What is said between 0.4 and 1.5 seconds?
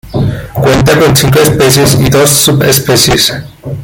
Cuenta con cinco